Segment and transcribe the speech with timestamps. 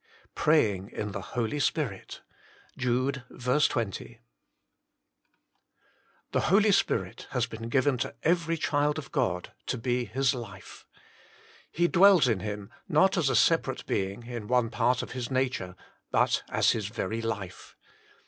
[0.33, 2.21] "Praying in the Holy Spirit."
[2.75, 4.19] JUDE 20.
[6.33, 10.87] rnHE Holy Spirit has been given to every child of God to be his life.
[11.69, 15.75] He dwells in him, not as a separate Being in one part of his nature,
[16.09, 17.75] but as his very life.